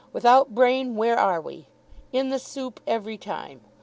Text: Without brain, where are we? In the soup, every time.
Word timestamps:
Without 0.13 0.55
brain, 0.55 0.95
where 0.95 1.15
are 1.15 1.39
we? 1.39 1.67
In 2.11 2.29
the 2.29 2.39
soup, 2.39 2.79
every 2.87 3.19
time. 3.19 3.61